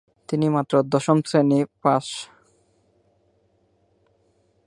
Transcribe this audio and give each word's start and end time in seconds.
তিনি 0.29 0.47
মাত্র 0.49 0.73
দশম 0.93 1.17
শ্রেনি 1.29 1.59
পাস। 1.83 2.05